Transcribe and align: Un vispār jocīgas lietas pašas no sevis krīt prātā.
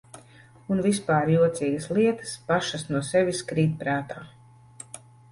Un 0.75 0.79
vispār 0.83 1.27
jocīgas 1.33 1.85
lietas 1.97 2.31
pašas 2.47 2.85
no 2.95 3.01
sevis 3.09 3.43
krīt 3.51 3.75
prātā. 3.83 4.23